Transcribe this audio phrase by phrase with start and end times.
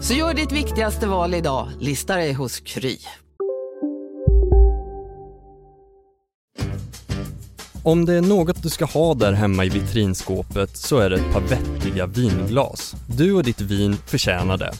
[0.00, 2.98] Så gör ditt viktigaste val idag, lista dig hos Kry.
[7.82, 11.32] Om det är något du ska ha där hemma i vitrinskåpet så är det ett
[11.32, 12.96] par vettiga vinglas.
[13.06, 14.72] Du och ditt vin förtjänar det.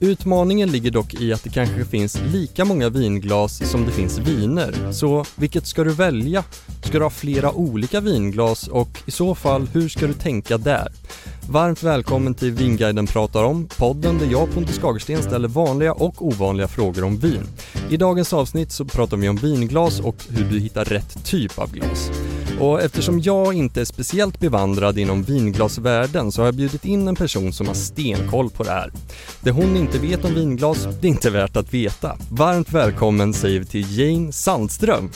[0.00, 4.92] Utmaningen ligger dock i att det kanske finns lika många vinglas som det finns viner.
[4.92, 6.44] Så vilket ska du välja?
[6.82, 10.88] Ska du ha flera olika vinglas och i så fall, hur ska du tänka där?
[11.48, 16.68] Varmt välkommen till Vinguiden pratar om, podden där jag Pontus Skagersten ställer vanliga och ovanliga
[16.68, 17.46] frågor om vin.
[17.90, 21.72] I dagens avsnitt så pratar vi om vinglas och hur du hittar rätt typ av
[21.72, 22.10] glas.
[22.60, 27.16] Och eftersom jag inte är speciellt bevandrad inom vinglasvärlden så har jag bjudit in en
[27.16, 28.92] person som har stenkoll på det här.
[29.40, 32.16] Det hon inte vet om vinglas, det är inte värt att veta.
[32.30, 35.10] Varmt välkommen säger vi till Jane Sandström.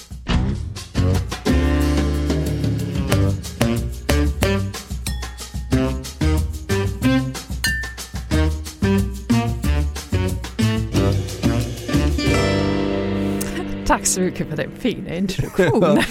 [14.09, 15.99] Så mycket för den fina introduktionen.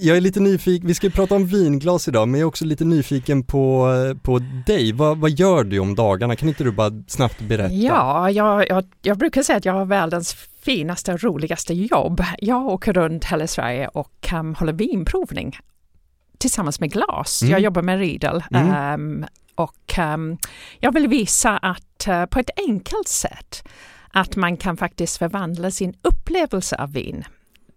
[0.00, 2.84] Jag är lite nyfiken, vi ska prata om vinglas idag, men jag är också lite
[2.84, 3.88] nyfiken på,
[4.22, 4.92] på dig.
[4.92, 6.36] Vad, vad gör du om dagarna?
[6.36, 7.74] Kan inte du bara snabbt berätta?
[7.74, 12.24] Ja, jag, jag, jag brukar säga att jag har världens finaste och roligaste jobb.
[12.38, 15.58] Jag åker runt hela Sverige och um, håller vinprovning
[16.38, 17.42] tillsammans med glas.
[17.42, 17.52] Mm.
[17.52, 18.94] Jag jobbar med Riedel Mm.
[18.94, 20.38] um, och um,
[20.78, 23.68] jag vill visa att uh, på ett enkelt sätt
[24.12, 27.24] att man kan faktiskt förvandla sin upplevelse av vin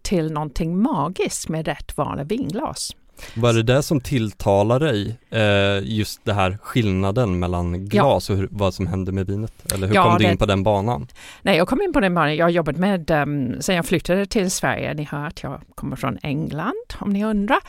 [0.01, 2.95] till någonting magiskt med rätt val av vinglas.
[3.35, 8.47] Var det det som tilltalar dig, eh, just det här skillnaden mellan glas och hur,
[8.51, 9.73] vad som hände med vinet?
[9.73, 11.07] Eller hur Ja, kom du in det- på den banan?
[11.41, 12.35] Nej, jag kom in på den banan.
[12.35, 15.95] Jag har jobbat med, um, sen jag flyttade till Sverige, ni hör att jag kommer
[15.95, 17.59] från England om ni undrar.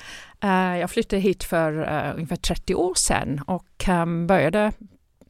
[0.40, 4.72] Eh, jag flyttade hit för eh, ungefär 30 år sedan och um, började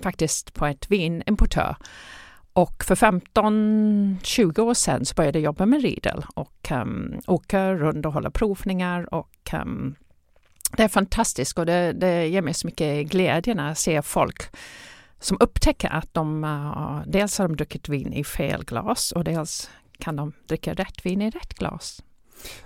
[0.03, 1.77] faktiskt på ett vinimportör.
[2.57, 8.07] Och för 15-20 år sedan så började jag jobba med Riedel och um, åka runt
[8.07, 9.95] och hålla provningar och um,
[10.77, 14.43] det är fantastiskt och det, det ger mig så mycket glädje när jag ser folk
[15.21, 19.71] som upptäcker att de uh, dels har de druckit vin i fel glas och dels
[19.99, 22.03] kan de dricka rätt vin i rätt glas.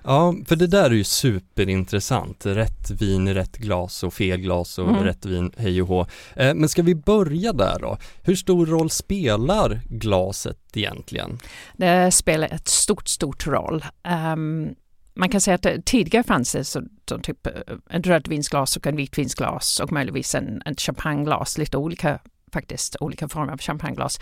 [0.03, 2.47] Ja, för det där är ju superintressant.
[2.47, 5.05] Rätt vin i rätt glas och fel glas och Mm.
[5.05, 6.07] rätt vin hej och hå.
[6.37, 7.99] Eh, men ska vi börja där då?
[8.23, 11.39] Hur stor roll spelar glaset egentligen?
[11.77, 13.85] Det spelar ett stort, stort roll.
[14.33, 14.75] Um,
[15.15, 17.53] man kan säga att tidigare fanns det så, så typ eh,
[17.91, 22.19] ett rödvinsglas och en vitvinsglas och möjligtvis en, en champagneglas, lite olika
[22.53, 24.21] faktiskt, olika former av champagneglas.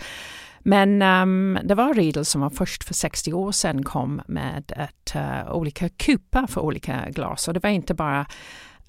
[0.59, 5.15] Men um, det var Riedel som var först för 60 år sedan kom med ett,
[5.15, 8.25] uh, olika kupor för olika glas och det var inte bara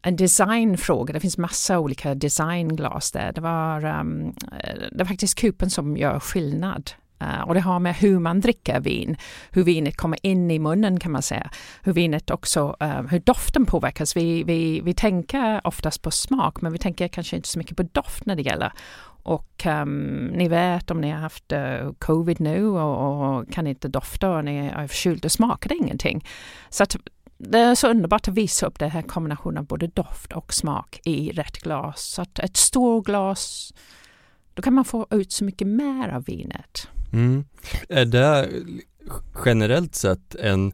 [0.02, 3.32] en designfråga, det finns massa olika designglas där.
[3.32, 4.34] Det var, um,
[4.92, 6.90] det är faktiskt kupen som gör skillnad.
[7.22, 9.16] Uh, och det har med hur man dricker vin,
[9.50, 11.50] hur vinet kommer in i munnen kan man säga.
[11.82, 14.16] Hur vinet också, uh, hur doften påverkas.
[14.16, 17.82] Vi, vi, vi tänker oftast på smak men vi tänker kanske inte så mycket på
[17.82, 18.72] doft när det gäller.
[19.22, 23.88] Och ehm, ni vet om ni har haft eh, covid nu och, och kan inte
[23.88, 26.24] dofta och ni är förkyld, då smakar ingenting.
[26.70, 26.96] Så att
[27.38, 31.00] det är så underbart att visa upp den här kombinationen av både doft och smak
[31.04, 32.02] i rätt glas.
[32.02, 33.74] Så att ett stort glas,
[34.54, 36.88] då kan man få ut så mycket mer av vinet.
[37.12, 37.44] Mm.
[37.88, 38.48] Är det
[39.44, 40.72] generellt sett en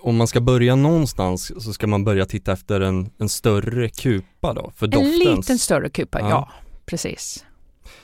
[0.00, 4.54] om man ska börja någonstans så ska man börja titta efter en, en större kupa
[4.54, 6.28] då för En doftens liten större kupa, Ja.
[6.28, 6.50] ja.
[6.86, 7.44] precis.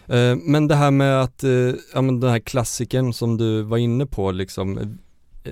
[0.08, 1.50] Eh, Men det här med att, eh,
[1.94, 4.86] ja men den här klassikern som du var inne på liksom eh,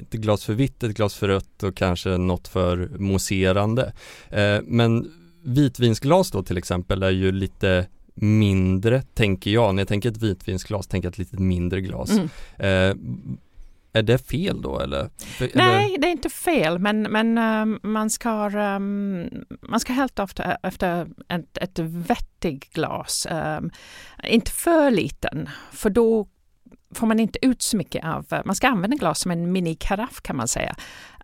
[0.01, 3.93] ett glas för vitt, ett glas för rött och kanske något för mousserande.
[4.65, 5.11] Men
[5.43, 9.75] vitvinsglas då till exempel är ju lite mindre, tänker jag.
[9.75, 12.11] När jag tänker ett vitvinsglas, tänker jag ett lite mindre glas.
[12.11, 12.29] Mm.
[12.59, 12.97] Eh,
[13.97, 15.11] är det fel då eller?
[15.55, 19.29] Nej, det är inte fel, men, men um, man ska, um,
[19.61, 23.27] man ska helt ofta efter ett, ett vettigt glas.
[23.31, 23.71] Um,
[24.25, 26.27] inte för liten, för då
[26.95, 30.37] får man inte ut så mycket av, man ska använda glas som en minikaraff kan
[30.37, 30.75] man säga.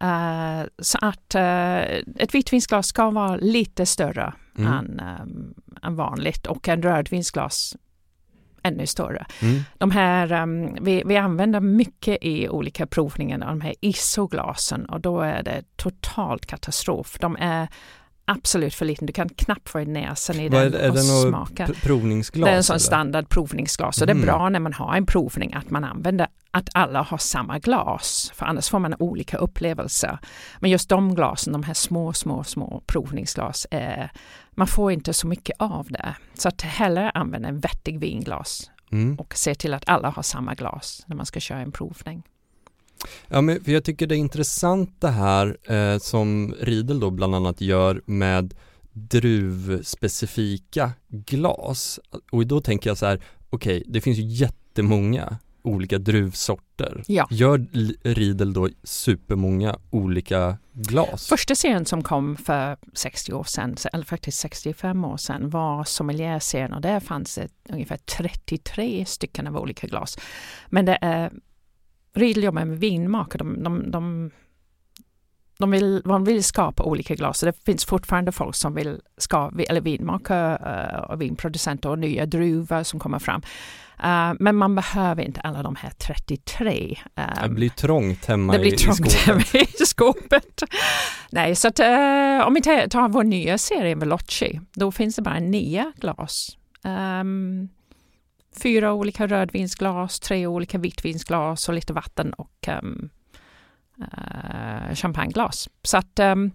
[0.03, 4.73] Uh, så att uh, ett vitvinsglas ska vara lite större mm.
[4.73, 7.77] än, um, än vanligt och en rödvinsglas
[8.63, 9.27] ännu större.
[9.43, 9.61] Mm.
[9.79, 15.21] De här, um, vi, vi använder mycket i olika provningar, de här ISO-glasen och då
[15.21, 17.17] är det totalt katastrof.
[17.21, 17.69] De är
[18.25, 19.07] absolut för liten.
[19.07, 21.69] Du kan knappt få in näsan i Vad den är, och det smaka.
[21.83, 22.45] provningsglas?
[22.47, 22.81] Det är en sån eller?
[22.81, 24.17] standard provningsglas och Mm.
[24.21, 27.59] det är bra när man har en provning att man använder att alla har samma
[27.59, 30.19] glas, för annars får man olika upplevelser.
[30.61, 34.07] Men just de glasen, de här små, små, små provningsglas, eh,
[34.51, 36.15] man får inte så mycket av det.
[36.35, 39.17] Så att hellre använda en vettig vinglas Mm.
[39.17, 42.23] och se till att alla har samma glas när man ska köra en provning.
[43.29, 47.35] Ja, men för jag tycker det är intressant det här eh, som Riedel då bland
[47.35, 48.55] annat gör med
[48.93, 52.01] druvspecifika glas.
[52.31, 57.03] Och då tänker jag så här, okej, det finns ju jättemånga olika druvsorter.
[57.07, 57.27] Ja.
[57.31, 57.67] Gör
[58.15, 61.29] Riedel då supermånga olika glas?
[61.29, 66.73] Första serien som kom för 60 år sedan, eller faktiskt 65 år sedan, var sommelierserien
[66.73, 70.19] och där fanns det ungefär 33 stycken av olika glas.
[70.69, 71.33] Men det är
[72.15, 74.31] Riedel jobbar med vinmakare, de, de, de,
[75.59, 77.41] de, vill, de vill skapa olika glas.
[77.41, 80.57] Det finns fortfarande folk som vill skapa, eller vinmakare
[80.93, 83.43] eh, och vinproducenter och nya druvor som kommer fram.
[84.03, 86.99] Eh, men man behöver inte alla de här 33.
[87.43, 89.27] Det blir trångt hemma det blir trångt i skåpet.
[89.27, 90.63] hemma i skåpet.
[91.31, 95.39] Nej, så att eh, om vi tar, vår nya serie Veloci, då finns det bara
[95.39, 96.57] nio glas.
[96.85, 97.69] Ehm,
[98.53, 103.11] fyra olika rödvinsglas, tre olika vitvinsglas och lite vatten och um,
[103.99, 105.69] uh, champagneglas.
[105.83, 106.51] Så att um,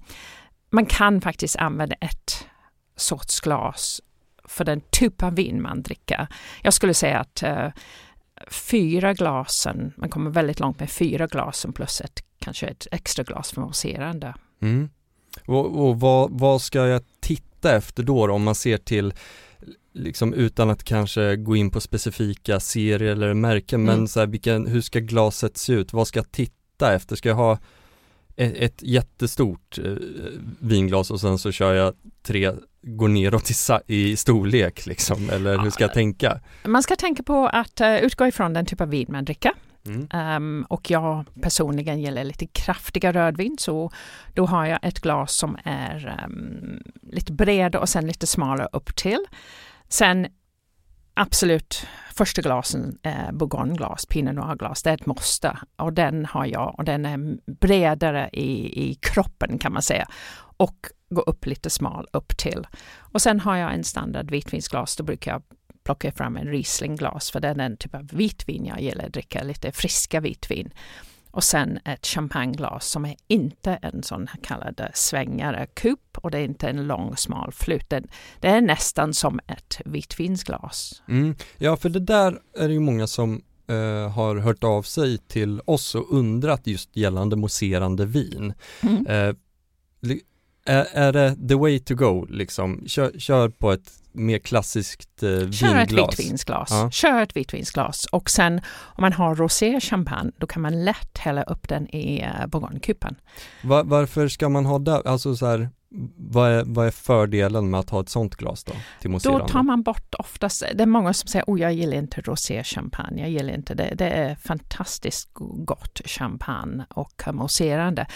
[0.69, 2.45] man kan faktiskt använda ett
[2.95, 4.01] sorts glas
[4.45, 6.27] för den typ av vin man dricker.
[6.61, 7.69] Jag skulle säga att uh,
[8.47, 13.51] fyra glasen, man kommer väldigt långt med fyra glasen plus ett, kanske ett extra glas
[13.51, 14.33] för mousserande.
[14.61, 14.89] Mm.
[15.45, 19.13] Och, och vad, vad ska jag titta efter då, då om man ser till
[19.97, 23.95] liksom utan att kanske gå in på specifika serier eller märken Mm.
[23.95, 25.93] men så här, vilken, hur ska glaset se ut?
[25.93, 27.15] Vad ska jag titta efter?
[27.15, 27.57] Ska jag ha
[28.35, 29.91] ett, ett jättestort eh,
[30.59, 32.51] vinglas och sen så kör jag tre,
[32.81, 33.53] går neråt i,
[33.87, 36.39] i storlek liksom eller hur ska jag tänka?
[36.63, 39.51] Man ska tänka på att uh, utgå ifrån den typ av vin man dricker.
[39.85, 40.35] Mm.
[40.35, 43.91] Um, och jag personligen gillar lite kraftiga rödvin så
[44.33, 48.95] då har jag ett glas som är um, lite bredare och sen lite smalare upp
[48.95, 49.25] till.
[49.89, 50.27] Sen
[51.13, 56.75] absolut första glasen är bourgogneglas, pinot noir-glas, det är ett måste och den har jag
[56.77, 60.07] och den är bredare i, i kroppen kan man säga
[60.57, 62.67] och går upp lite smal upp till.
[62.97, 65.43] Och sen har jag en standard vitvinsglas, då brukar jag
[65.83, 69.43] plocka fram en Rieslingglas för det är den typ av vitvin jag gillar att dricka,
[69.43, 70.71] lite friska vitvin.
[71.37, 76.37] Och sen ett champagneglas som är inte en sån här kallad svängare kup och det
[76.37, 77.89] är inte en lång smal flut.
[78.39, 81.01] Det, är nästan som ett vitvinsglas.
[81.07, 81.35] Mm.
[81.57, 85.61] Ja, för det där är det ju många som eh, har hört av sig till
[85.65, 88.53] oss och undrat just gällande mousserande vin.
[88.81, 89.07] Mm.
[89.07, 89.35] Eh,
[90.01, 90.21] li-
[90.65, 92.83] är, är det the way to go liksom?
[92.87, 96.19] Kör, kör på ett mer klassiskt eh, Kör ett vinglas.
[96.19, 96.69] vitvinsglas.
[96.71, 96.91] Ja.
[96.91, 101.43] Kör ett vitvinsglas och sen om man har rosé champagne då kan man lätt hälla
[101.43, 103.15] upp den i uh, bourgognekupan.
[103.63, 104.95] Va- varför ska man ha det?
[104.95, 105.69] Alltså så här,
[106.15, 108.73] vad är, vad är fördelen med att ha ett sånt glas då?
[109.01, 112.21] Till Då tar man bort oftast, det är många som säger oh jag gillar inte
[112.21, 113.93] rosé champagne, jag gillar inte det.
[113.95, 115.29] Det är fantastiskt
[115.65, 118.07] gott champagne och mousserande.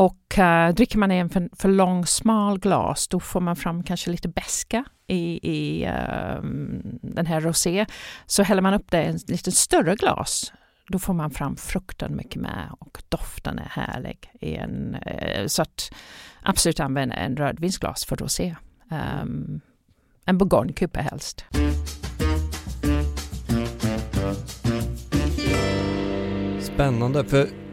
[0.00, 3.82] Och uh, dricker man i en för, för lång smal glas då får man fram
[3.82, 6.42] kanske lite beska i, i uh,
[7.02, 7.86] den här rosé.
[8.26, 10.52] Så häller man upp det i en lite större glas
[10.88, 14.30] då får man fram frukten mycket med och doften är härlig.
[14.40, 15.92] I en, uh, så att
[16.42, 18.56] absolut använda en rödvinsglas för rosé.
[19.22, 19.60] Um,
[20.24, 21.44] en bourgognekupa helst.
[26.60, 27.69] Spännande, för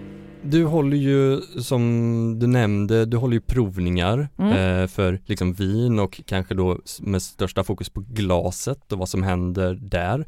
[0.50, 4.82] du håller ju som du nämnde, du håller ju provningar Mm.
[4.82, 9.24] eh, för liksom vin och kanske då med största fokus på glaset och vad som
[9.24, 10.28] händer där.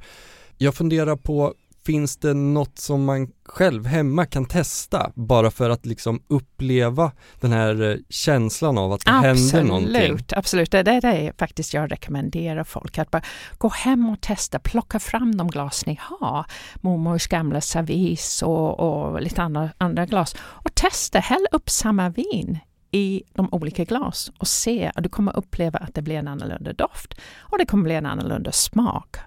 [0.58, 1.54] Jag funderar på
[1.86, 7.52] finns det något som man själv hemma kan testa bara för att liksom uppleva den
[7.52, 9.96] här eh, känslan av att det absolut, händer någonting?
[9.96, 10.72] Absolut, absolut.
[10.72, 12.98] Det är det faktiskt jag rekommenderar folk.
[12.98, 13.22] Att bara
[13.58, 16.46] gå hem och testa, plocka fram de glas ni har.
[16.82, 20.36] Mormors gamla servis och, och lite andra, andra glas.
[20.40, 22.60] Och testa, häll upp samma vin
[22.92, 27.14] i de olika glas och se, du kommer uppleva att det blir en annorlunda doft
[27.40, 29.18] och det kommer bli en annorlunda smak.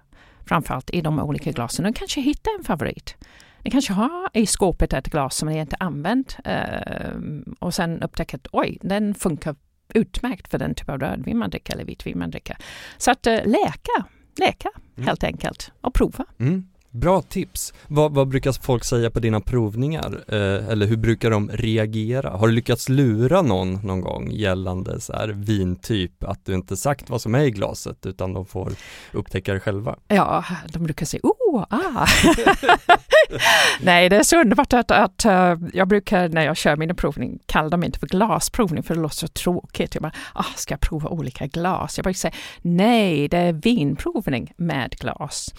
[0.47, 1.85] Framförallt i de olika glasen.
[1.85, 3.17] Du kanske hittar en favorit.
[3.65, 7.13] Ni kanske har i skåpet ett glas som ni inte använt eh,
[7.59, 9.55] och sen upptäcker att oj, den funkar
[9.95, 12.57] utmärkt för den typ av rödvin man dricker eller vitvin man dricker.
[12.99, 14.05] Så att eh, läka,
[14.39, 15.07] läka mm.
[15.07, 16.25] helt enkelt och prova.
[16.39, 16.69] Mm.
[16.93, 17.75] Bra tips.
[17.89, 20.25] Vad, vad, brukar folk säga på dina provningar?
[20.29, 22.31] Eh, eller hur brukar de reagera?
[22.31, 27.11] Har du lyckats lura någon någon gång gällande så här vintyp, att du inte sagt
[27.11, 28.73] vad som är i glaset utan de får
[29.13, 29.97] upptäcka det själva?
[30.09, 32.07] Ja, de brukar säga oh, ah.
[33.81, 37.39] Nej, det är så underbart att, att eh, jag brukar när jag kör mina provning
[37.47, 39.95] kalla dem inte för glasprovning för det låter så tråkigt.
[39.95, 41.99] Jag bara, ah, ska jag prova olika glas?
[41.99, 45.55] Jag brukar säga nej, det är vinprovning med glas.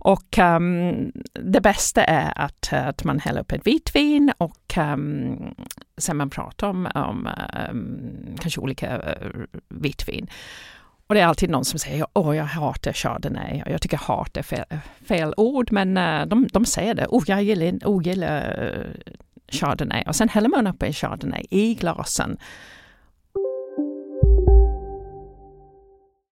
[0.00, 5.54] Och um, det bästa är att, att man häller upp ett vitt vin och um,
[5.96, 7.28] sen man pratar om, om
[7.70, 10.28] um, kanske olika uh, vitvin.
[11.08, 13.62] Och det är alltid någon som säger åh jag hatar chardonnay.
[13.66, 14.64] Jag tycker hat är fel,
[15.08, 17.06] fel ord men eh, de, de säger det.
[17.06, 18.86] Oh, jag gillar, oh, ogillar uh, eh,
[19.48, 20.04] chardonnay.
[20.06, 22.38] Och sen häller man upp en chardonnay i glasen.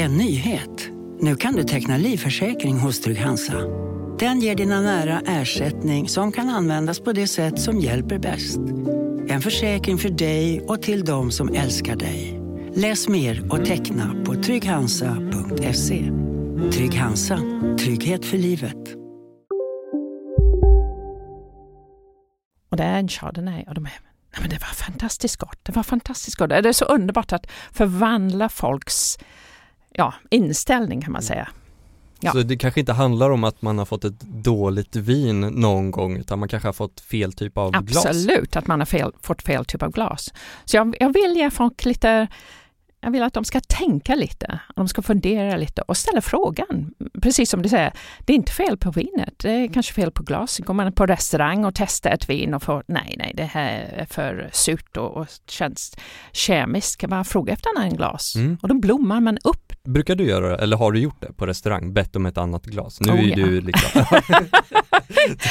[0.00, 0.90] En nyhet.
[1.20, 3.60] Nu kan du teckna livförsäkring hos Trygg-Hansa.
[4.18, 8.58] Den ger dina nära ersättning som kan användas på det sätt som hjälper bäst.
[9.28, 12.40] En försäkring för dig och till de som älskar dig.
[12.74, 16.10] Läs mer och teckna på trygghansa.se.
[16.72, 17.38] Trygg Hansa.
[17.78, 18.94] Trygghet för livet.
[22.70, 23.92] Och det är en chardonnay och de är
[24.32, 25.58] Nej, men det var fantastiskt gott.
[25.62, 26.48] Det var fantastiskt gott.
[26.48, 29.18] Det är så underbart att förvandla folks
[29.92, 31.48] ja, inställning kan man säga.
[32.20, 32.32] Ja.
[32.32, 36.16] Så det kanske inte handlar om att man har fått ett dåligt vin någon gång
[36.16, 38.06] utan man kanske har fått fel typ av Absolut, glas?
[38.06, 40.32] Absolut, att man har fel, fått fel typ av glas.
[40.64, 42.28] Så jag, jag vill ge folk lite
[43.02, 46.94] jag vill att de ska tänka lite, de ska fundera lite och ställa frågan.
[47.22, 47.92] Precis som du säger,
[48.24, 50.66] det är inte fel på vinet, det är kanske fel på glaset.
[50.66, 54.04] Går man på restaurang och testar ett vin och får nej, nej, det här är
[54.04, 55.96] för surt och, och känns
[56.32, 58.34] kemiskt, kan man fråga efter en annan glas.
[58.36, 58.58] Mm.
[58.62, 59.72] Och då blommar man upp.
[59.92, 62.64] Brukar du göra det, eller har du gjort det på restaurang, bett om ett annat
[62.64, 63.00] glas?
[63.00, 63.36] Nu oh, är ja.
[63.36, 64.04] du liksom...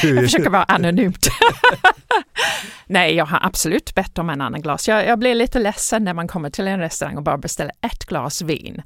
[0.02, 0.14] du...
[0.14, 1.28] Jag försöker vara anonymt.
[2.86, 4.88] Nej, jag har absolut bett om en annan glas.
[4.88, 8.04] Jag, jag blir lite ledsen när man kommer till en restaurang och bara beställer ett
[8.04, 8.82] glas vin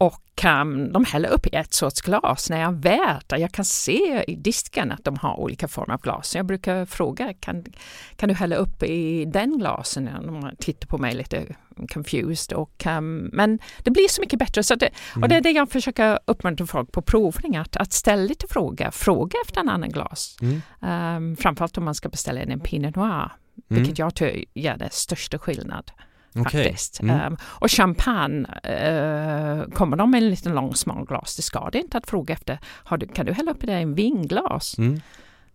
[0.00, 4.24] och um, de häller upp i ett sorts glas när jag att jag kan se
[4.28, 6.36] i disken att de har olika former av glas.
[6.36, 7.64] Jag brukar fråga, kan,
[8.16, 10.04] kan du hälla upp i den glasen?
[10.04, 11.46] De tittar på mig lite
[11.92, 12.56] confused.
[12.56, 14.62] Och, um, men det blir så mycket bättre.
[14.62, 15.22] Så det, mm.
[15.22, 18.90] Och det är det jag försöker uppmuntra folk på provning, att, att ställa lite fråga.
[18.90, 20.36] Fråga efter en annan glas.
[20.42, 21.16] Mm.
[21.16, 23.32] Um, framförallt om man ska beställa en Pinot Noir, mm.
[23.68, 25.90] vilket jag tror gör det största skillnad.
[26.34, 26.64] Okay.
[26.64, 27.00] Faktiskt.
[27.00, 27.26] Mm.
[27.26, 31.78] Um, och champagne, uh, kommer de med en liten lång smal glas, det ska det
[31.78, 32.58] inte att fråga efter,
[32.98, 34.78] du, kan du hälla upp i det i en vinglas?
[34.78, 35.00] Mm.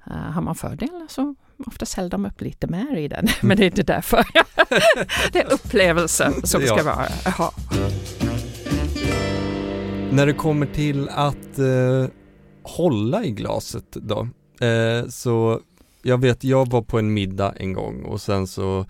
[0.08, 3.34] Uh, har man fördel så ofta häller de upp lite mer i den, mm.
[3.42, 4.24] men det är inte därför.
[5.32, 6.68] det är upplevelsen som ja.
[6.68, 7.08] ska vara.
[7.26, 7.54] Aha.
[10.12, 12.08] När det kommer till att uh,
[12.64, 14.28] hålla i glaset då,
[15.10, 15.62] så
[16.02, 18.86] jag vet, jag var på en middag en gång och sen så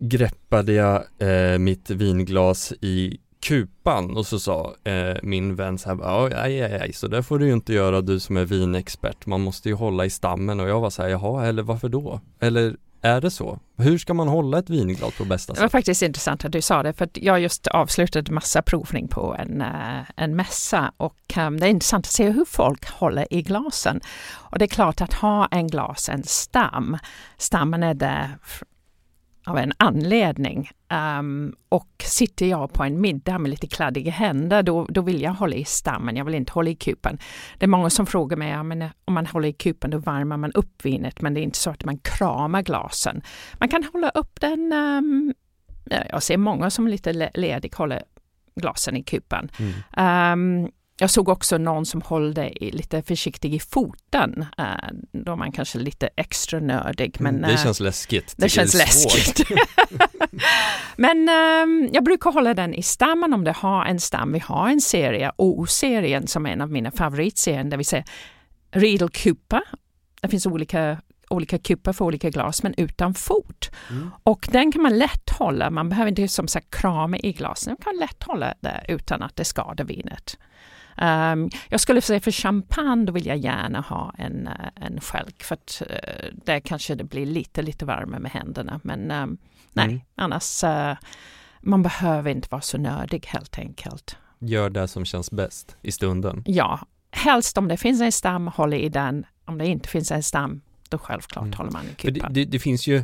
[0.00, 6.24] greppade jag eh, mitt vinglas i kupan och så sa eh, min vän så här,
[6.24, 9.40] aj, aj, aj, så där får du ju inte göra du som är vinexpert, man
[9.40, 12.20] måste ju hålla i stammen och jag var så här, jaha, eller varför då?
[12.40, 13.58] Eller är det så?
[13.76, 15.56] Hur ska man hålla ett vinglas på bästa sätt?
[15.56, 19.36] Det var faktiskt intressant att du sa det, för jag just avslutade massa provning på
[19.38, 23.42] en, eh, en mässa och um, det är intressant att se hur folk håller i
[23.42, 24.00] glasen.
[24.32, 26.98] Och det är klart att ha en glas, en stam,
[27.38, 28.36] stammen är där
[29.46, 30.70] av en anledning.
[31.18, 35.32] Um, och sitter jag på en middag med lite kladdiga händer, då, då vill jag
[35.32, 37.18] hålla i stammen, jag vill inte hålla i kupan.
[37.58, 40.36] Det är många som frågar mig, ja, men om man håller i kupan då värmer
[40.36, 43.22] man upp vinet, men det är inte så att man kramar glasen.
[43.58, 45.34] Man kan hålla upp den, um,
[46.10, 48.02] jag ser många som är lite ledig håller
[48.56, 49.50] glasen i kupan.
[49.58, 50.64] Mm.
[50.64, 50.70] Um,
[51.00, 54.46] jag såg också någon som höll det lite försiktigt i foten.
[54.60, 54.64] Uh,
[55.12, 57.16] då är man kanske lite extra nördig.
[57.20, 58.34] Men, mm, det känns läskigt.
[58.36, 59.48] Det känns läskigt.
[60.96, 64.32] men um, jag brukar hålla den i stammen om det har en stam.
[64.32, 68.04] Vi har en serie, O-serien som är en av mina favoritserier, där vi ser
[68.70, 69.62] Riedel Cooper.
[70.22, 70.98] Det finns olika
[71.30, 73.70] olika kupor för olika glas men utan fot.
[73.90, 74.10] Mm.
[74.22, 77.92] Och den kan man lätt hålla, man behöver inte som sagt krama i glasen, man
[77.92, 80.36] kan lätt hålla det utan att det skadar vinet.
[80.96, 85.42] Um, jag skulle säga för champagne då vill jag gärna ha en, uh, en skälk
[85.42, 88.80] för att uh, där kanske det blir lite, lite varmare med händerna.
[88.82, 89.38] Men um,
[89.72, 90.00] nej, mm.
[90.14, 90.94] annars uh,
[91.60, 94.16] man behöver inte vara så nördig helt enkelt.
[94.38, 96.42] Gör det som känns bäst i stunden.
[96.46, 96.80] Ja,
[97.10, 99.26] helst om det finns en stam, håll i den.
[99.44, 101.56] Om det inte finns en stam, då självklart mm.
[101.56, 102.32] håller man i kupan.
[102.32, 103.02] Det, det, det, finns ju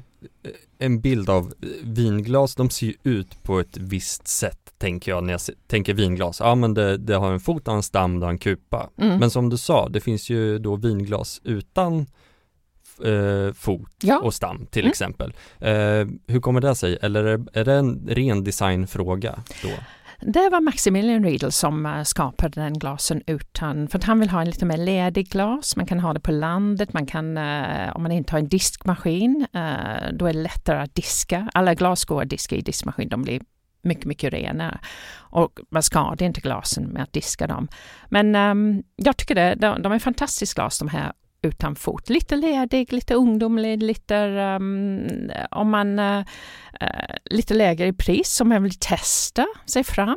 [0.79, 1.53] en bild av
[1.83, 6.41] vinglas, de ser ju ut på ett visst sätt tänker jag när jag tänker vinglas.
[6.41, 8.91] Ja men det, det har en fot, en stam, det har en kupa.
[8.97, 9.19] Mm.
[9.19, 12.07] Men som du sa, det finns ju då vinglas utan
[13.05, 14.19] eh, fot ja.
[14.19, 14.91] och stam till mm.
[14.91, 15.33] exempel.
[15.59, 16.99] Eh, hur kommer det sig?
[17.03, 19.71] Eller är, är det en ren designfråga då?
[20.21, 24.41] Det var Maximilian Riedel som eh, skapade den glasen utan, för att han vill ha
[24.41, 25.77] en lite mer ledig glas.
[25.77, 29.47] Man kan ha det på landet, man kan, eh, om man inte har en diskmaskin,
[29.53, 31.51] eh, då är det lättare att diska.
[31.55, 33.41] Alla glas går att diska i diskmaskin, de blir
[33.83, 34.79] mycket, mycket renare.
[35.17, 37.69] Och man skadar inte glasen med att diska dem.
[38.09, 41.13] Men um, jag tycker det, de, de är fantastiska glas de här
[41.47, 42.11] utan fot.
[42.11, 44.17] Lite ledig, lite ungdomlig, lite
[44.61, 45.09] um,
[45.51, 46.25] om man uh,
[47.25, 50.17] lite lägre i pris om man vill testa sig fram.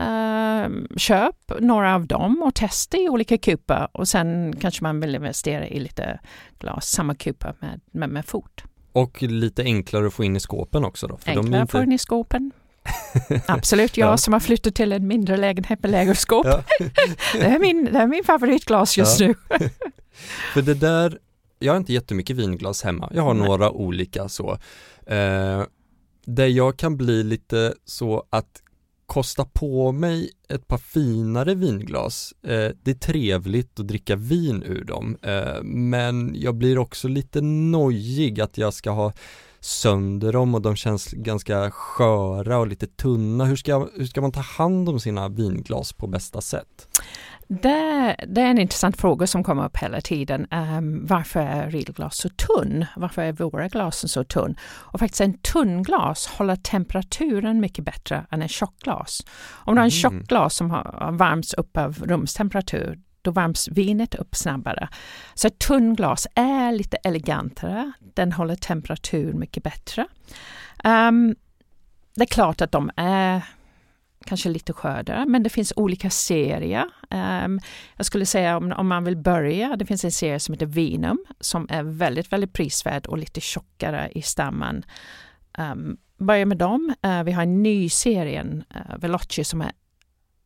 [0.00, 5.14] Uh, köp några av dem och testa i olika kupor och sen kanske man vill
[5.14, 6.20] investera i lite
[6.58, 8.64] glas, samma kupa med, med, med fot.
[8.92, 11.18] Och lite enklare att få in i skåpen också då?
[11.26, 12.52] Enklare att få in i skåpen.
[13.46, 14.16] Absolut, jag ja.
[14.16, 16.46] som har flyttat till en mindre lägenhet med lägerskåp.
[16.46, 16.62] Ja.
[17.32, 19.26] det, är min, det är min favoritglas just ja.
[19.26, 19.34] nu.
[20.54, 21.18] För det där,
[21.58, 23.48] jag har inte jättemycket vinglas hemma, jag har Nej.
[23.48, 24.58] några olika så.
[25.06, 25.62] Eh,
[26.24, 28.62] där jag kan bli lite så att
[29.06, 32.34] kosta på mig ett par finare vinglas.
[32.42, 37.40] Eh, det är trevligt att dricka vin ur dem, eh, men jag blir också lite
[37.40, 39.12] nojig att jag ska ha
[39.64, 43.44] sönder dem och de känns ganska sköra och lite tunna.
[43.44, 46.88] Hur ska, hur ska man ta hand om sina vinglas på bästa sätt?
[47.48, 50.46] Det, det, är en intressant fråga som kommer upp hela tiden.
[50.50, 52.86] Um, varför är Riedelglas så tunn?
[52.96, 54.56] Varför är våra glas så tunn?
[54.62, 59.26] Och faktiskt en tunn glas håller temperaturen mycket bättre än en tjockglas.
[59.50, 60.20] Om du har en mm.
[60.20, 64.88] tjockglas som har värmts upp av rumstemperatur, då värms vinet upp snabbare.
[65.34, 70.06] Så ett tunnglas är lite elegantare, den håller temperatur mycket bättre.
[70.84, 71.34] Um,
[72.14, 73.42] det är klart att de är
[74.24, 76.84] kanske lite skördare, men det finns olika serier.
[77.10, 77.60] Um,
[77.96, 81.24] jag skulle säga om, om man vill börja, det finns en serie som heter Vinum
[81.40, 84.84] som är väldigt, väldigt prisvärd och lite tjockare i stammen.
[85.58, 86.94] Um, börja med dem.
[87.06, 89.72] Uh, vi har en ny serie, eh, uh, Veloci, som är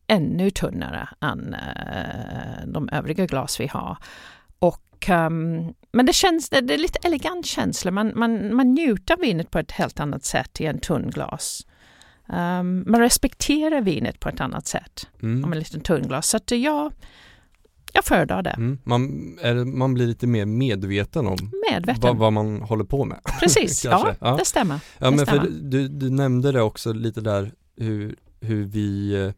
[0.07, 3.97] ännu tunnare än uh, de övriga glas vi har.
[4.59, 9.19] Och, um, men det, känns, det, är lite elegant känsla, man, man, man njuter av
[9.19, 11.67] vinet på ett helt annat sätt i en tunn glas.
[12.29, 15.45] Um, man respekterar vinet på ett annat sätt mm.
[15.45, 16.27] om en liten tunnglas.
[16.27, 16.91] Så att ja,
[17.93, 18.49] jag föredrar det.
[18.49, 18.79] Mm.
[18.83, 19.01] Man,
[19.41, 21.37] är, man blir lite mer medveten om
[21.71, 22.01] medveten.
[22.01, 23.19] Vad, vad man håller på med.
[23.39, 24.79] Precis, ja, ja, det stämmer.
[24.97, 25.41] Ja, det men stämmer.
[25.41, 29.31] För du, du nämnde det också lite där hur, hur vi eh,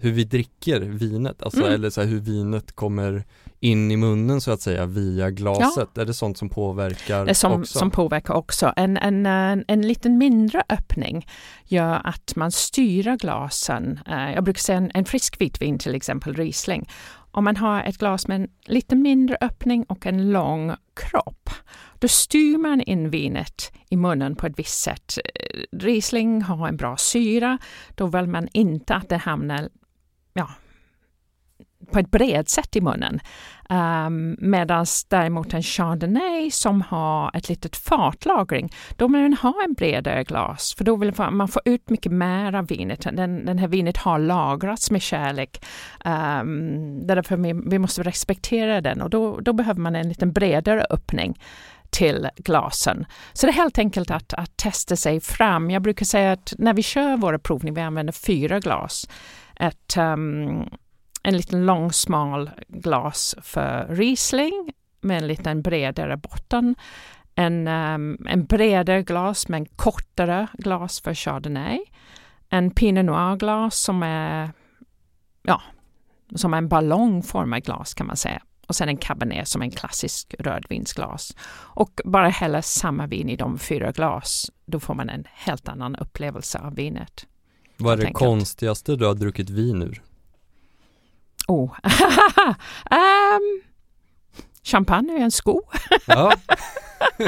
[0.00, 1.72] hur vi dricker vinet, alltså mm.
[1.72, 3.24] eller så här, hur vinet kommer
[3.60, 5.88] in i munnen så att säga via glaset.
[5.94, 6.02] Ja.
[6.02, 7.78] Är det sånt som påverkar det som, också?
[7.78, 8.72] som påverkar också.
[8.76, 11.26] En, en, en, en liten mindre öppning
[11.64, 14.00] gör att man styr glasen.
[14.06, 16.88] Eh, jag brukar säga en, en frisk vitvin till exempel, Riesling.
[17.32, 21.50] Om man har ett glas med en lite mindre öppning och en lång kropp,
[21.98, 25.18] då styr man in vinet i munnen på ett visst sätt.
[25.34, 27.58] Eh, Riesling har en bra syra,
[27.94, 29.68] då vill man inte att det hamnar
[30.40, 30.48] ja,
[31.92, 33.20] på ett bred sätt i munnen.
[33.68, 39.54] Ehm, um, Medan däremot en Chardonnay som har ett litet fatlagring, då vill man ha
[39.64, 43.00] en bredare glas för då vill man få ut mycket mer av vinet.
[43.00, 45.64] Den, den här vinet har lagrats med kärlek.
[46.04, 50.86] Um, därför vi, vi måste respektera den och då, då behöver man en lite bredare
[50.90, 51.38] öppning.
[51.90, 53.06] till glasen.
[53.32, 55.70] Så det är helt enkelt att, att testa sig fram.
[55.70, 59.06] Jag brukar säga att när vi kör våra provningar, vi använder fyra glas.
[59.60, 60.68] Ett, um,
[61.22, 66.74] en liten lång smal glas för Riesling med en liten bredare botten.
[67.34, 71.80] En, um, en bredare glas med en kortare glas för Chardonnay.
[72.48, 74.50] En Pinot Noir-glas som är
[75.42, 75.62] ja,
[76.34, 78.42] som en ballongformad glas kan man säga.
[78.66, 81.36] Och sen en cabernet som en klassisk rödvinsglas.
[81.52, 85.96] Och bara hälla samma vin i de fyra glas, då får man en helt annan
[85.96, 87.26] upplevelse av vinet.
[87.80, 90.02] Vad är det konstigaste du har druckit vin ur?
[91.48, 91.70] Oh,
[92.90, 93.60] um,
[94.62, 95.62] champagne är en sko.
[96.06, 96.32] ja.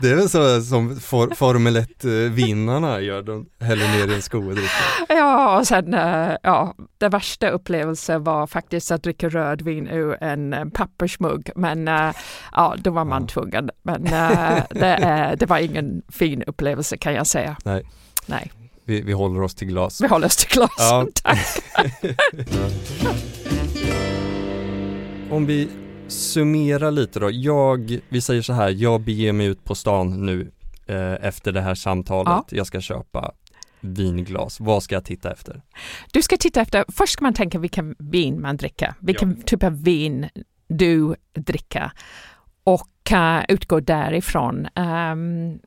[0.00, 4.38] det är väl så som for, Formel 1-vinnarna gör, de häller ner i en sko
[4.38, 4.70] och dricker.
[5.08, 10.70] Ja, och sen, eh, ja, det värsta upplevelsen var faktiskt att dricka rödvin ur en
[10.70, 12.14] pappersmugg, men eh,
[12.52, 13.28] ja, då var man ja.
[13.28, 13.70] tvungen.
[13.82, 17.56] Men eh, det, det var ingen fin upplevelse kan jag säga.
[17.64, 17.84] Nej.
[18.26, 18.52] Nej.
[18.92, 20.00] Vi, vi håller oss till glas.
[20.00, 21.06] Vi håller oss till glas, ja.
[21.22, 21.38] tack.
[25.30, 25.68] Om vi
[26.08, 27.30] summerar lite då.
[27.30, 30.50] Jag, vi säger så här, jag beger mig ut på stan nu
[30.86, 32.26] eh, efter det här samtalet.
[32.26, 32.44] Ja.
[32.48, 33.32] Jag ska köpa
[33.80, 34.60] vinglas.
[34.60, 35.62] Vad ska jag titta efter?
[36.12, 39.42] Du ska titta efter, först ska man tänka vilken vin man dricker, vilken ja.
[39.46, 40.28] typ av vin
[40.68, 41.90] du dricker
[42.64, 44.68] och uh, utgå därifrån.
[44.76, 45.60] Um,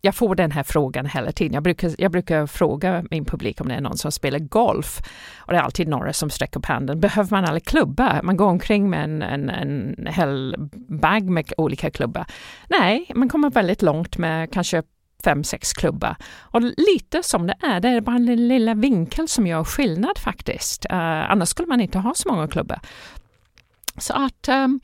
[0.00, 1.54] jag får den här frågan hela tiden.
[1.54, 5.00] Jag brukar, jag brukar fråga min publik om det är någon som spelar golf.
[5.38, 7.00] Och det är alltid några som sträcker upp handen.
[7.00, 8.20] Behöver man alla klubbar?
[8.22, 10.54] Man går omkring med en, en, en hel
[10.88, 12.26] bag med olika klubbar.
[12.68, 14.82] Nej, man kommer väldigt långt med kanske
[15.24, 16.16] fem, sex klubbar.
[16.40, 20.86] Och lite som det är, det är bara en lilla vinkel som gör skillnad faktiskt.
[20.92, 22.80] Uh, annars skulle man inte ha så många klubbar.
[23.98, 24.80] Så att um,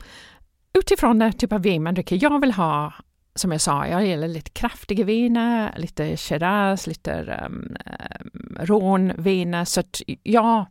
[0.73, 2.93] utifrån den typ av vin man dricker, jag vill ha
[3.35, 7.75] som jag sa, jag gillar lite kraftiga viner, lite Shiraz, lite um,
[8.25, 9.65] um, rånviner.
[9.65, 10.65] Så att ja,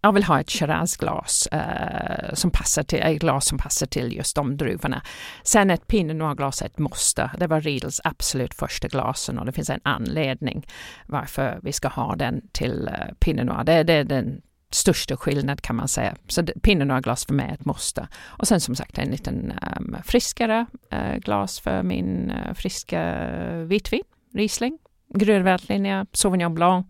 [0.00, 4.36] jag vill ha ett Shiraz-glas uh, som passar till, ett glas som passar till just
[4.36, 5.02] de druvorna.
[5.42, 7.30] Sen ett Pinot Noir-glas är ett måste.
[7.38, 10.66] Det var Riedels absolut första glasen och det finns en anledning
[11.06, 13.64] varför vi ska ha den till uh, Pinot Noir.
[13.64, 16.16] Det, det är den största skillnad kan man säga.
[16.28, 18.08] Så Pinot Noir-glas för mig är ett måste.
[18.24, 23.24] Och sen som sagt en liten um, friskare uh, glas för min uh, friska
[23.64, 24.02] vitvin,
[24.34, 24.78] Riesling,
[25.14, 26.86] Grön Veltliner, Sauvignon Blanc.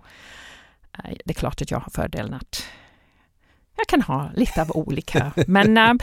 [0.98, 2.64] Uh, det är klart att jag har fördelen att
[3.76, 5.94] jag kan ha lite av olika, men uh,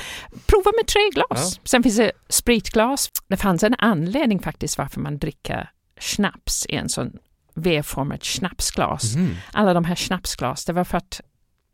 [0.46, 1.56] prova med tre glas.
[1.56, 1.62] Ja.
[1.64, 3.10] Sen finns det spritglas.
[3.28, 7.18] Det fanns en anledning faktiskt varför man dricker snaps i en sån
[7.56, 9.16] V-format snapsglas.
[9.16, 9.36] Mm.
[9.52, 11.22] Alla de här snapsglas, det var för att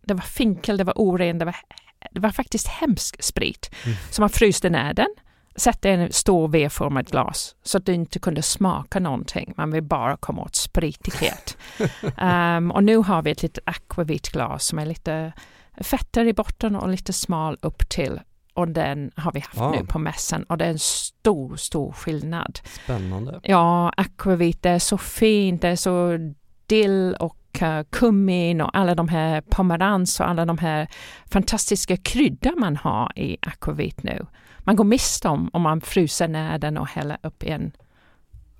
[0.03, 1.55] det var finkel, det var oren, det var,
[2.11, 3.71] det var faktiskt hemsk sprit.
[3.85, 3.97] Mm.
[4.09, 5.09] Så man fryste ner den,
[5.55, 9.53] satte en stor V-format glas så att du inte kunde smaka någonting.
[9.57, 11.57] Man vill bara komma åt spritighet.
[12.21, 15.33] um, och nu har vi ett litet akvavit glas som är lite
[15.77, 18.19] fetter i botten och lite smal upp till.
[18.53, 19.71] Och den har vi haft ah.
[19.71, 22.59] nu på mässan och det är en stor, stor skillnad.
[22.83, 23.39] Spännande.
[23.43, 26.17] Ja, akvavit, det är så fint, det är så
[26.67, 27.37] dill och
[27.89, 30.87] kummin och alla de här pomerans och alla de här
[31.25, 34.25] fantastiska kryddor man har i akvavit nu.
[34.59, 37.71] Man går miste om om man fryser ner den och häller upp i en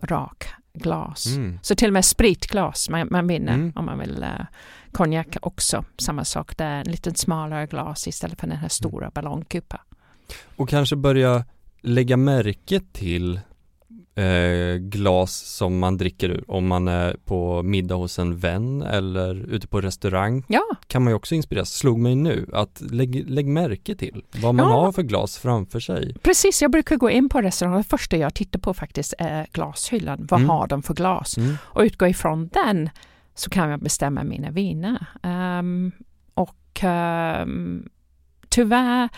[0.01, 1.25] rak glas.
[1.25, 1.59] Mm.
[1.61, 3.73] Så till och med spritglas man, man vinner mm.
[3.75, 4.23] om man vill.
[4.23, 4.45] Uh,
[4.93, 8.69] konjak också, samma sak där, en lite smalare glas istället för den här mm.
[8.69, 9.79] stora ballongkupan.
[10.55, 11.45] Och kanske börja
[11.81, 13.39] lägga märke till
[14.15, 16.43] eh, glas som man dricker ur.
[16.47, 20.63] Om man är på middag hos en vän eller ute på restaurang ja.
[20.87, 21.73] kan man ju också inspireras.
[21.73, 24.71] Slog mig nu att lägg, lägg märke till vad man ja.
[24.71, 26.15] har för glas framför sig.
[26.23, 30.27] Precis, jag brukar gå in på restaurang det första jag tittar på faktiskt är glashyllan.
[30.29, 30.49] Vad mm.
[30.49, 31.37] har de för glas?
[31.37, 31.57] Mm.
[31.63, 32.89] Och utgå ifrån den
[33.35, 35.05] så kan jag bestämma mina viner.
[35.23, 35.91] Um,
[36.33, 37.89] och um,
[38.49, 39.09] tyvärr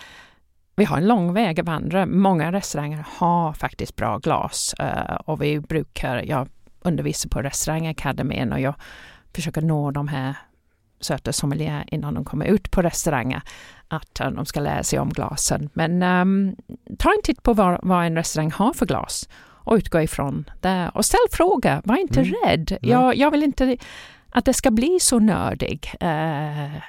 [0.76, 2.06] vi har en lång väg att vandra.
[2.06, 6.48] Många restauranger har faktiskt bra glas uh, och vi brukar, jag
[6.80, 8.74] undervisar på restaurangakademin och jag
[9.34, 10.36] försöker nå de här
[11.00, 13.42] söta sommelier innan de kommer ut på restauranger
[13.88, 15.70] att uh, de ska lära sig om glasen.
[15.72, 16.56] Men um,
[16.98, 20.90] ta en titt på vad, vad, en restaurang har för glas och utgå ifrån det.
[20.94, 22.34] Och ställ fråga, var inte mm.
[22.44, 22.78] rädd.
[22.82, 23.76] Jag, jag, vill inte
[24.30, 25.92] att det ska bli så nördig.
[26.02, 26.80] Uh,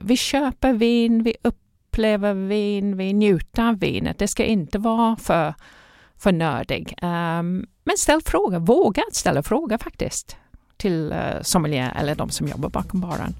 [0.00, 1.61] vi köper vin, vi upp
[1.92, 4.18] uppleva vin, vi njuter av vinet.
[4.18, 5.54] Det ska inte vara för,
[6.18, 6.94] för nördig.
[7.02, 10.36] Um, men ställ frågor, våga ställa frågor faktiskt
[10.76, 13.34] till uh, sommelier eller de som jobbar bakom baren.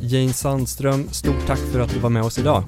[0.00, 2.64] Jane Sandström, stort tack för att du var med oss idag.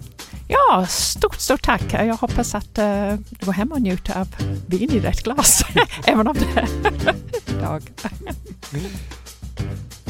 [0.48, 1.92] Ja, stort, stort tack.
[1.92, 4.28] Jag hoppas att uh, du går hem och njuter av
[4.66, 5.64] vin i rätt glas,
[6.04, 6.68] även om det är
[7.58, 7.82] idag.